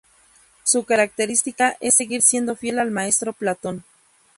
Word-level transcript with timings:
Su 0.63 0.83
característica 0.83 1.77
es 1.79 1.93
seguir 1.95 2.23
siendo 2.23 2.55
fiel 2.55 2.79
al 2.79 2.89
maestro 2.89 3.33
Platón. 3.33 3.83